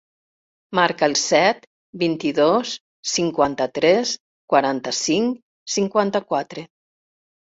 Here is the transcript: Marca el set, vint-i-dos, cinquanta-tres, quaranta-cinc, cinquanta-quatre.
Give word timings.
Marca 0.77 1.07
el 1.07 1.11
set, 1.23 1.65
vint-i-dos, 2.03 2.71
cinquanta-tres, 3.11 4.13
quaranta-cinc, 4.55 5.37
cinquanta-quatre. 5.75 6.65